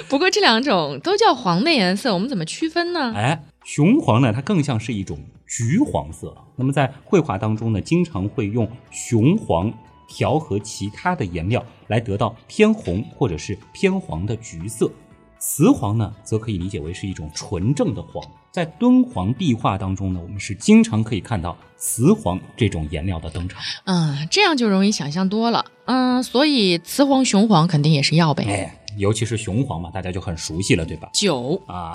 [0.08, 3.12] 不过这两种都叫黄的颜色，我们怎么区分呢？
[3.14, 6.34] 哎，雄黄呢，它更像是一种橘黄色。
[6.54, 9.72] 那么在绘画当中呢，经常会用雄黄
[10.08, 14.90] 调和其他的颜料，来得到偏红或者是偏黄的橘色。
[15.38, 18.22] 雌黄呢，则可以理解为是一种纯正的黄。
[18.52, 23.62] 在敦煌壁画当中呢，我们是经常可以看到雌黄这种颜料的登场。
[23.84, 25.64] 嗯，这样就容易想象多了。
[25.86, 28.44] 嗯，所以雌黄、雄黄肯定也是要呗。
[28.48, 31.10] 哎，尤其是雄黄嘛，大家就很熟悉了，对吧？
[31.12, 31.92] 酒啊，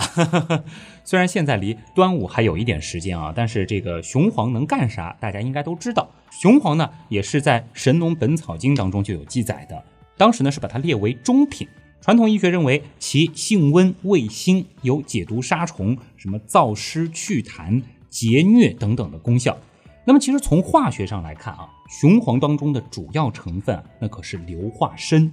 [1.04, 6.10] 虽然现在离端午还有一点时间啊，但是这个雄黄能干啥，大家应该都知道。
[6.32, 9.84] 雄黄呢，也是在《神农本草经》当中就有记载的，
[10.18, 11.68] 当时呢是把它列为中品。
[12.02, 19.58] 传统医学认为其性温味辛，有解毒杀虫、什么燥湿祛痰、截疟等等的功效。
[20.06, 25.32] 那么，其实从化学上来看啊，雄黄当中的主要成分那可是硫化砷，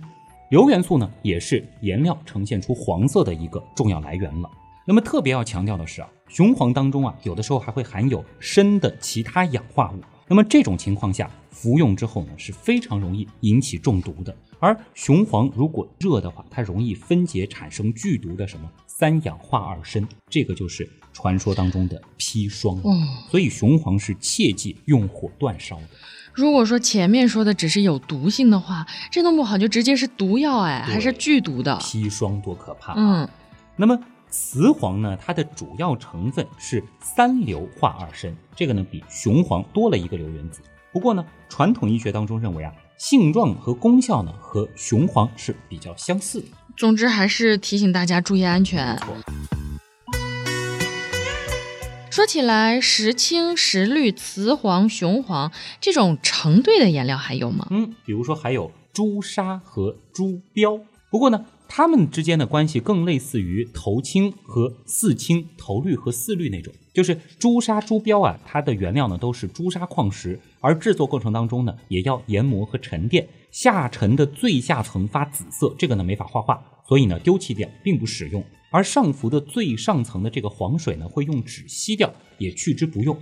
[0.53, 4.51] 硫元素呢也是颜料呈现出黄色的一个重要来源了。
[4.87, 10.01] 那么特别要强调的是啊，雄黄当中啊有的时候还会含有砷的其他氧化物。
[10.29, 14.37] 那么这种情况下服用之后呢是非常容易引起中毒的。
[14.59, 22.79] 而雄黄如果热的话，它容易分解产生剧毒的什么三氧化二砷，这个就是传说当中的砒霜。
[23.31, 25.89] 所以雄黄是切忌用火煅烧的。
[26.33, 31.79] 如果说前面说的只是有毒性的话，这弄不好就直接是毒药哎，还是剧毒的。
[31.81, 32.95] 砒霜多可怕！
[32.97, 33.29] 嗯，
[33.77, 33.99] 那么
[34.31, 40.61] 雌黄呢，它的主要成分是三硫化二砷，这个呢比雄黄多了一个硫原子。
[40.93, 42.73] 不过呢，传统医学当中认为啊。
[42.99, 46.47] 性状和功效呢，和雄黄是比较相似的。
[46.77, 48.97] 总之，还是提醒大家注意安全。
[52.13, 57.67] 说起来，石青、石绿、雌黄、雄黄这种成对的颜料还有吗？
[57.71, 60.79] 嗯，比如说还有朱砂和朱标。
[61.11, 61.47] 不过呢。
[61.75, 78.45] 它们之间的关系更类似于头青和四青、头绿和四绿那种，就是朱砂、朱标啊，它的原料呢都是朱砂矿石，而制作过程当中呢也要研磨和沉淀，下沉的最下层发紫色，这个呢没法画画，所以呢丢弃掉，并不使用。
[78.73, 83.17] 而上浮的最上层的这个黄水呢，会用纸吸掉，也去之不用。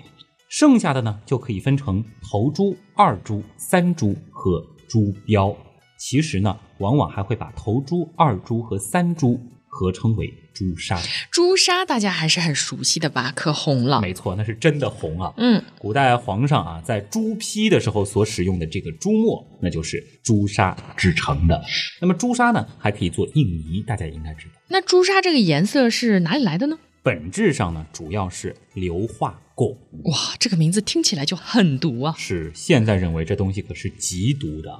[0.48, 5.54] 剩下的呢，就可以分成头珠、二珠、三珠和珠标。
[5.98, 9.38] 其实呢，往往还会把头珠、二珠和三珠
[9.70, 11.00] 合称为朱砂。
[11.30, 13.33] 朱砂大家还是很熟悉的吧？
[13.35, 14.00] 可红了。
[14.00, 15.33] 没错，那是真的红啊。
[15.38, 21.62] 嗯，古代皇上啊，在朱批的时候所使用的这个朱墨，那就是朱砂制成的。
[22.00, 24.52] 那么朱砂呢，还可以做印泥，大家也应该知道。
[24.68, 26.78] 那朱砂这个颜色是哪里来的呢？
[27.02, 29.74] 本质上呢，主要是硫化汞。
[30.04, 32.14] 哇，这个名字听起来就很毒啊！
[32.18, 34.70] 是，现在认为这东西可是极毒的。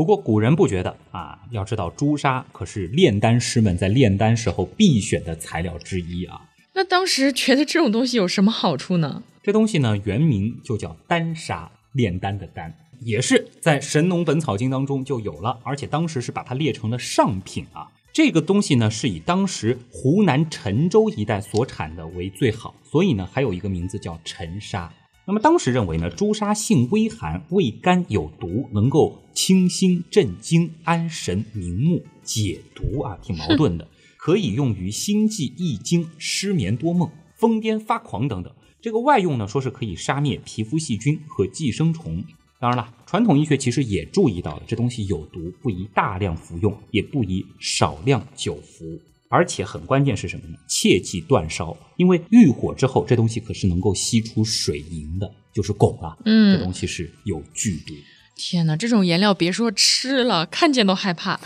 [0.00, 6.40] 不过古人不觉得啊，要知道朱砂可是炼丹师们在炼丹时候必选的材料之一啊。
[6.72, 9.22] 那当时觉得这种东西有什么好处呢？
[9.42, 17.86] 这东西呢，原名就叫丹砂，炼丹的丹，也是在《神农本草经》当中就有了，而且当时是把它列成了上品啊。
[18.10, 24.90] 这个东西呢，是以当时湖南陈州一带所产的为最好，所以呢，还有一个名字叫陈砂。
[25.26, 33.86] 那么当时认为呢，朱砂性微寒，味甘有毒，能够清心镇惊、安神明目、解毒啊，挺矛盾的。
[34.16, 38.52] 可以用于心悸易惊、失眠多梦、疯癫发狂等等。
[38.80, 42.22] 这个外用呢，说是可以杀灭皮肤细菌和寄生虫。
[42.58, 49.00] 当然了，传统医学其实也注意到了这东西有毒，不宜大量服用，也不宜少量久服。
[49.30, 50.58] 而且很关键是什么呢？
[50.68, 56.16] 切忌断烧，因为遇火之后，这东西可是能够吸出水银的，就是汞啊。
[56.24, 57.94] 嗯，这东西是有剧毒。
[58.34, 61.38] 天哪，这种颜料别说吃了，看见都害怕。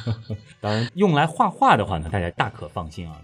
[0.62, 3.20] 当然，用来画画的话呢，大家大可放心啊。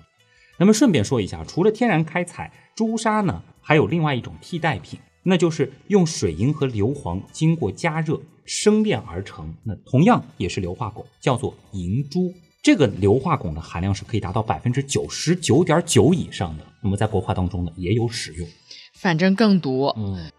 [0.58, 12.34] 那么顺便说一下，除了天然开采朱砂呢，还有另外一种替代品，那就是用水银和硫磺经过加热生炼而成，那同样也是硫化汞，叫做银珠。
[12.62, 18.48] 这个硫化汞的含量是可以达到百分之九十九点九以上的，那么在国画当中呢也有使用，
[18.94, 19.92] 反正更毒。
[19.96, 20.30] 嗯，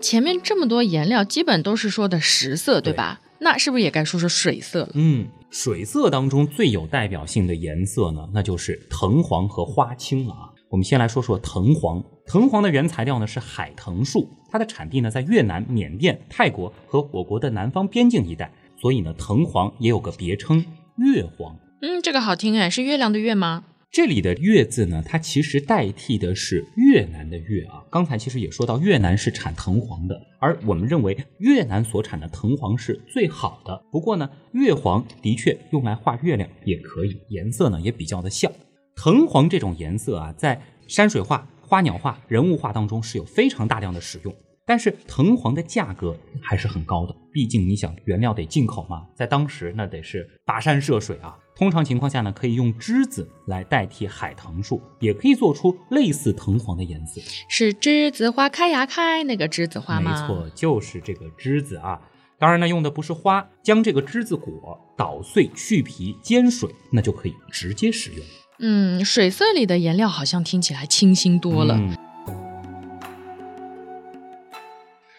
[0.00, 3.20] 前面这么多颜料基本都是说的实色，对吧？
[3.40, 4.92] 那是不是也该说说水色了？
[4.94, 10.48] 嗯，水色当中最有代表性的颜色呢，那就是藤黄和花青了啊。
[10.70, 18.50] 我们先来说说藤黄，藤黄的原材料呢是海藤树，它的产地呢在越南、缅甸、泰国和我国的南方边境一带。
[18.84, 20.62] 所以呢，藤黄也有个别称
[20.98, 21.56] 月黄。
[21.80, 23.64] 嗯，这个好听哎，是月亮的月吗？
[23.90, 27.82] 这里的月字呢，它其实代替的是越南的越啊。
[27.90, 33.82] 刚才其实也说到，越南是产藤黄的，而我们认为越南所产的藤黄是最好的。
[33.90, 38.52] 不过呢，月黄的确用来画月亮也可以，颜色呢也比较的像。
[38.94, 44.34] 藤黄这种颜色啊，在山水画、花鸟画、人物画当中是有非常大量的使用。
[44.66, 51.36] 但是藤黄的价格还是很高的，毕竟你想原料得进口嘛，在当时那得是跋山涉水啊。
[51.56, 57.20] 通常情况下呢，可以用栀子来代替海棠树，也可以做出类似藤黄的颜色。
[57.48, 60.10] 是栀子花开呀开那个栀子花吗？
[60.10, 62.00] 没错，就是这个栀子啊。
[62.40, 68.24] 当然呢，用的不是花，将这个栀子果捣碎去皮煎水，那就可以直接使用。
[68.58, 71.78] 嗯，水色里的颜料好像听起来清新多了。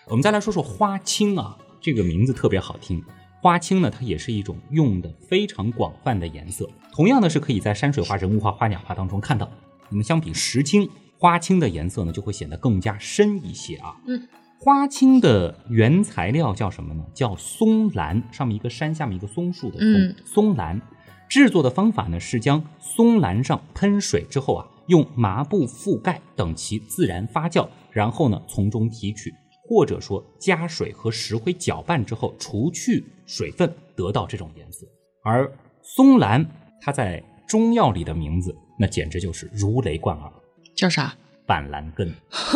[0.08, 3.04] 我们再来说说花青啊，这个名字特别好听。
[3.42, 9.50] 花青呢，它也是一种用的非常广泛的颜色，同样呢是可以在山水画、人物画、花鸟画当中看到。
[9.90, 10.88] 那么相比石青，
[11.18, 13.96] 花青的颜色呢就会显得更加深一些啊。
[14.06, 14.28] 嗯，
[14.60, 17.04] 花青的原材料叫什么呢？
[17.12, 20.80] 叫松兰，上面一个山，下面一个松树的松，松兰。
[21.28, 29.34] 制作的方法呢是将松兰上喷水之后啊，用麻布覆盖，等其自然发酵，然后呢从中提取。
[29.68, 34.86] 或者说加水和石灰搅拌之后，除去水分，得到这种颜色。
[35.24, 35.52] 而
[35.82, 36.46] 松兰，
[36.82, 40.32] 它在中药里的名字，那简直就是如雷贯耳，
[40.76, 41.16] 叫啥？
[41.46, 42.14] 板蓝根，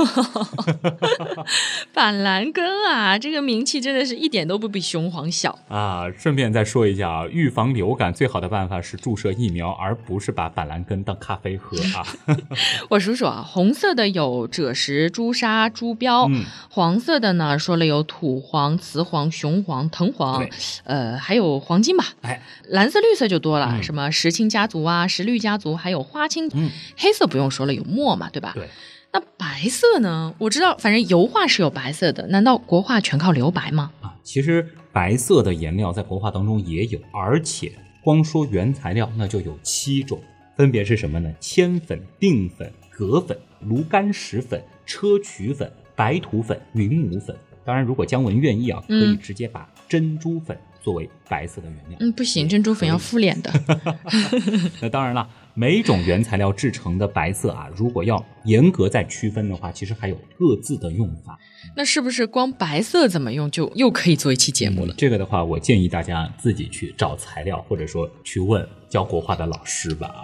[1.93, 6.05] 板蓝根啊，这个名气真的是一点都不比雄黄小啊！
[6.17, 12.05] 顺便再说一下啊，预防流感最好的办法是注射疫苗，而不是把板蓝根当咖啡喝啊！
[12.89, 16.27] 我数数啊，红色的有赭石、朱砂、朱标，
[16.69, 20.47] 黄色的呢说了有土黄、雌黄、雄黄、藤黄，
[20.85, 22.05] 呃，还有黄金吧？
[22.21, 28.53] 哎，蓝色、绿色就多了，什么石青家族啊、石绿家族，还有花青，嗯，黑色不用说了，有墨嘛，对吧？
[28.55, 28.67] 对。
[29.11, 30.33] 那白色呢？
[30.37, 33.91] 我知道，反正油画是有白色的，难道国画全靠留白吗？
[34.01, 37.71] 啊，其实白色的颜料在国画当中也有，而且
[38.03, 40.21] 光说原材料那就有七种，
[40.55, 41.33] 分别是什么呢？
[41.39, 47.35] 铅粉、定粉、铬粉、炉甘石粉、砗磲粉、白土粉、云母粉。
[47.65, 51.97] 当然，如果姜文愿意啊，可以嗯直接把珍珠粉作为白色的原料。
[51.99, 53.51] 嗯，不行，珍珠粉要敷脸的。
[54.81, 55.27] 那当然了，
[55.59, 61.37] 每种原材料制成的白色啊，如果要严格再区分的话，其实还有各自的用法。
[61.75, 64.95] 那是不是光白色怎么用就又可以做一期节目了？
[64.97, 70.23] 这个的话，我建议大家自己去找材料，或者说去问教国画的老师吧。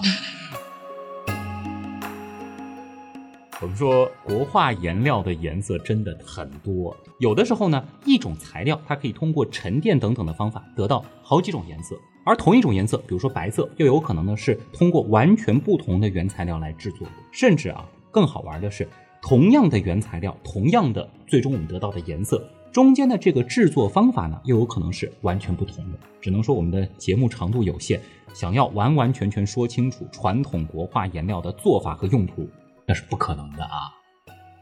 [3.62, 11.95] 我们说国画颜料的颜色真的很多，有的时候呢，一种材料它可以通过沉淀等等的方法得到好几种颜色，
[12.26, 18.86] 而同一种颜色，比如说白色，又有可能呢是通过完全不同的原材料来制作的，甚至啊，更好玩的是，
[19.22, 25.97] 同样的原材料，同样的最终我们得到的颜色，中间的这个制作方法呢，又有可能是完全不同的。
[26.20, 28.01] 只能说我们的节目长度有限，
[28.34, 32.49] 想要完完全全说清楚传统国画颜料的做法和用途，
[32.88, 33.92] 那是不可能的啊。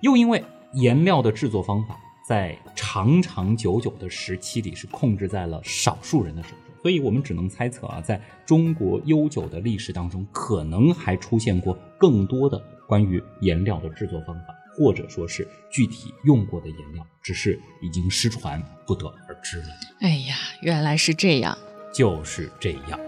[0.02, 0.44] 又因为
[0.74, 1.98] 颜料的制作方法
[2.28, 19.68] 在长长久久的时期里是控制在了少数人的手中，所以我们只能猜测啊，在中国悠久的历史当中，可能还出现过更多的关于颜料的制作方法，或者说是具体用过的颜料，只是已经失传不得而知了。
[20.02, 21.58] 哎呀，原来是这样。
[21.94, 23.00] 就是这样。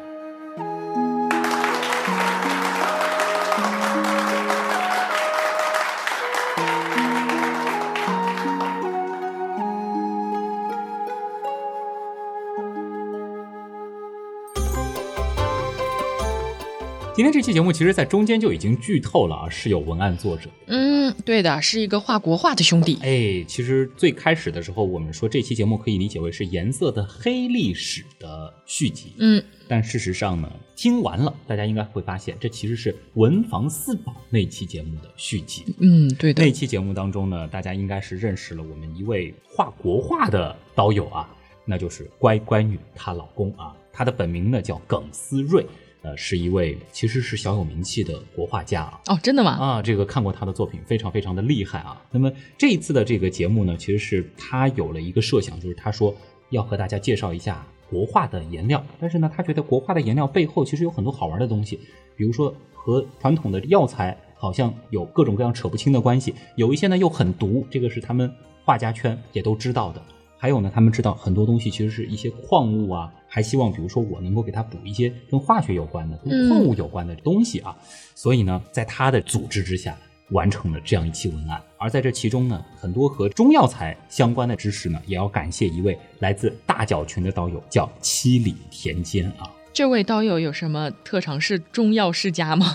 [17.16, 20.50] 今天这期节目，其实在中间就已经剧透了啊，是有文案作者。
[20.66, 23.00] 嗯，对的，是一个画国画的兄弟。
[23.02, 29.14] 哎，其实最开始的时候，我们说这期节目可以理解为是颜色的黑历史的续集。
[29.20, 35.64] 嗯，但事实上呢，听完了，大家应该会发现，这其实是文房四宝那期节目的续集。
[35.80, 36.52] 嗯，对的那。
[36.52, 45.66] 期节目当中呢，大家应该是认识了我们一位画国画的导友啊，那就是乖乖女她老公啊，她的本名呢叫耿思睿，
[46.06, 49.02] 呃，是一位其实是小有名气的国画家啊。
[49.08, 49.52] 哦，真的吗？
[49.54, 52.00] 啊，这个看过他的作品，非常非常的厉害啊。
[52.12, 56.16] 那么这一次的这个节目呢，其实是他有了一个设想，就是他说
[56.52, 61.80] 要和大家介绍一下国画的颜料，但是呢，他觉得国画的颜料背后其实有很多好玩的东西，
[62.16, 68.32] 比如说和传统的药材好像有各种各样扯不清的关系，有一些呢又很毒，这个是他们
[68.64, 70.00] 画家圈也都知道的。
[70.38, 77.76] 还有呢，他们知道很多东西其实是一些矿物啊，还希望比如说我能够给他补一些跟化学有关的、跟矿物有关的东西啊。
[78.14, 79.98] 所以呢，在他的组织之下，
[80.32, 81.62] 完成了这样一期文案。
[81.78, 89.50] 而在这其中呢，很多和中药材相关的知识呢，也要感谢一位来自大角群的导友，叫七里田间啊。
[89.76, 91.40] 这位道友有什么特长？
[91.40, 92.66] 是中药世家吗？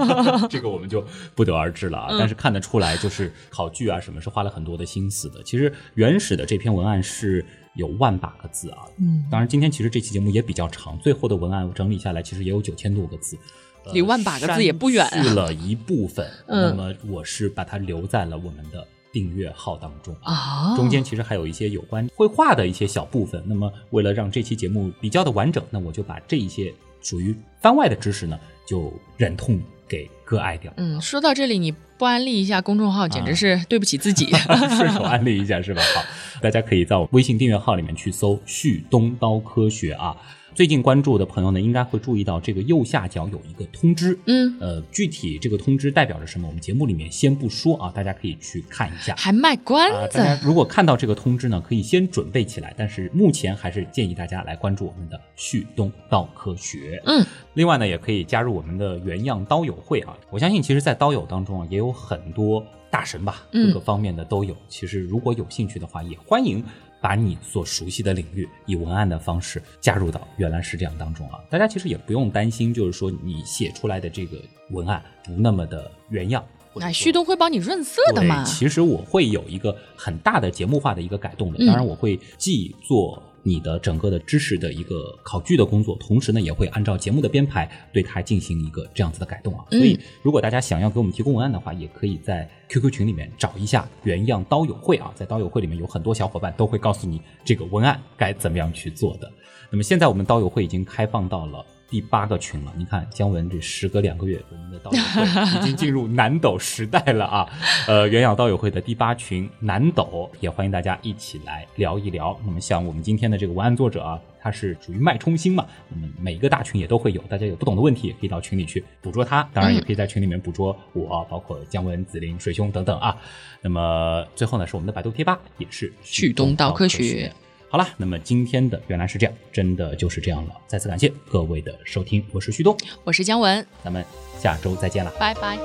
[0.50, 1.02] 这个我们就
[1.34, 2.08] 不得而知了啊。
[2.10, 5.42] 嗯但是看得出来，就是考据啊什么，是花了很多的心思的。
[5.42, 7.42] 其实原始的这篇文案是
[7.76, 8.80] 有万把个字啊。
[8.98, 13.38] 嗯，当然，今天其实这期节目也比较长，最后的文案整理下来，其实也有九千多个字。
[13.86, 23.42] 呃离万把个字也不远去了一部分，嗯那么我是把它留在了我们的订阅号当中啊，中间其实还有一些有关绘画的一些小部分。
[23.46, 30.72] 那么为了让这期节目比较的完整，那我就把这一些属于番外的知识呢，就忍痛给割爱掉。
[30.76, 34.26] 嗯，说到这里，你不安利一下公众号，简直是对不起自己。
[34.76, 35.82] 顺手安利一下是吧？
[35.94, 36.02] 好，
[36.40, 40.16] 大家可以到微信订阅号里面去搜“旭东刀科学”啊。
[40.54, 44.18] 最近关注的朋友呢，应该会注意到这个右下角有一个通知。
[44.26, 49.14] 嗯，呃，具体这个通知代表着什么，我们节目里面先不说啊，大家可以去看一下。
[49.16, 50.24] 还卖关啊，子大。
[50.24, 52.74] 家如果看到这个通知呢，可以先准备起来。
[52.76, 57.00] 但是目前还是建议大家来关注我们的旭东刀科学。
[57.06, 57.24] 嗯，
[57.54, 60.16] 另外呢，也可以加入我们的原样刀友会啊。
[60.30, 64.56] 我相信，其实，在刀友当中啊，也有很多大神吧，嗯各个方面的都有。
[64.68, 66.62] 其实，如果有兴趣的话，也欢迎
[67.00, 71.40] 把你所熟悉的领域以文案的方式加入到原来是这样当中啊。
[71.48, 74.36] 大家其实也不用担心，就是说你写出来的这个
[74.70, 76.44] 文案不那么的原样。
[76.72, 78.52] 或者哎，说旭东会帮你润色的嘛对，？
[78.52, 89.64] 其实我会有一个很大的节目化的一个改动的，嗯当然我会既做你的整个的知识的一个考据的工作，同时呢也会按照节目的编排对它进行一个这样子的改动啊。
[89.70, 99.30] 嗯所以如果大家想要给我们提供文案的话，也可以在 QQ 群里面找一下原样刀友会啊，在刀友会里面有很多小伙伴都会告诉你这个文案该怎么样去做的。
[99.70, 101.64] 那么现在我们刀友会已经开放到了。
[101.90, 107.48] 第八个群了，你看姜文这时隔两个月，我们的道友会已经进入南斗时代了啊！
[107.88, 112.38] 呃，元养道友会的第八群南斗，也欢迎大家一起来聊一聊。
[112.46, 123.16] 那么像我们今天的这个文案作者啊，他是属于脉冲星嘛，那么每个大群也都会有，大家有不懂的问题也可以到群里去捕捉他，当然也可以在群里面捕捉我，包括姜文、紫菱、水兄等等啊。
[123.60, 127.32] 那么最后呢，是我们的百度贴吧，也是旭东道科学学。
[127.72, 130.52] 好了，那么今天的原来是这样，真的就是这样了。
[130.66, 134.04] 再次感谢各位的收听，我是旭东，我是姜文，咱们
[134.40, 135.12] 下周再见了。
[135.20, 135.56] 拜拜。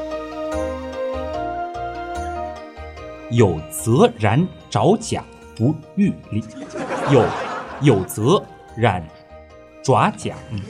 [3.32, 5.24] 有则然爪甲
[5.56, 6.44] 不欲离，
[7.12, 7.28] 有
[7.82, 8.40] 有则
[8.78, 9.04] 染
[9.82, 10.62] 爪甲，嗯，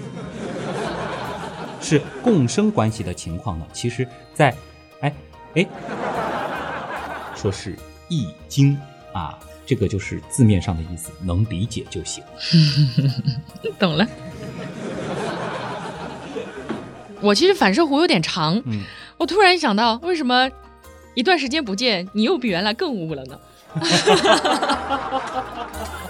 [1.82, 3.68] 是共生关系的情况呢。
[3.74, 4.56] 其实在，
[5.02, 5.14] 哎
[5.56, 5.68] 哎，
[7.36, 7.76] 说是
[8.08, 8.74] 《易经》
[9.18, 12.24] 啊，这个就是字面上的意思，能理解就行。
[13.80, 14.06] 懂了。
[17.22, 18.84] 我其实反射弧有点长，嗯，
[19.18, 20.50] 我突然想到，为什么
[21.16, 23.40] 一段时间不见，你又比原来更污了呢？